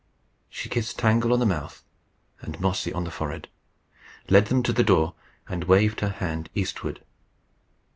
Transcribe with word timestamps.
She 0.49 0.67
kissed 0.67 0.97
Tangle 0.97 1.31
on 1.31 1.39
the 1.39 1.45
mouth 1.45 1.83
and 2.41 2.59
Mossy 2.59 2.91
on 2.91 3.03
the 3.03 3.11
forehead, 3.11 3.47
led 4.29 4.47
them 4.47 4.63
to 4.63 4.73
the 4.73 4.81
door, 4.83 5.13
and 5.47 5.65
waved 5.65 5.99
her 5.99 6.09
hand 6.09 6.49
eastward. 6.55 7.01